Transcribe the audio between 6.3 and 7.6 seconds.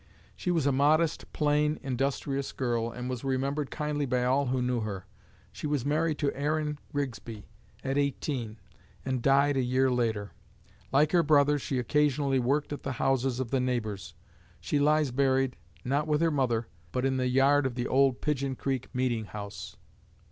Aaron Grigsby